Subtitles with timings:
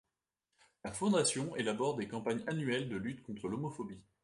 [0.83, 4.01] La Fondation élabore des campagnes annuelles de lutte contre l’homophobie.